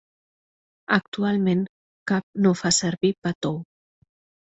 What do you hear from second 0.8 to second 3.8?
Actualment cap no fa servir pa tou.